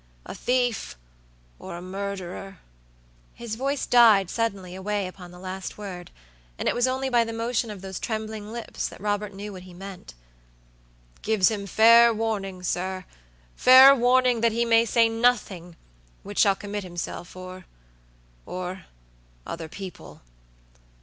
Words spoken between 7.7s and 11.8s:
those trembling lips that Robert knew what he meant. "Gives him